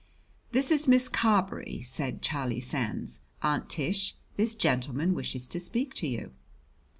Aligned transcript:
"This 0.51 0.71
is 0.71 0.87
Miss 0.87 1.07
Carberry," 1.07 1.83
said 1.83 2.23
Charlie 2.23 2.59
Sands. 2.59 3.19
"Aunt 3.43 3.69
Tish, 3.69 4.15
this 4.35 4.55
gentleman 4.55 5.13
wishes 5.13 5.47
to 5.49 5.59
speak 5.59 5.93
to 5.93 6.07
you." 6.07 6.31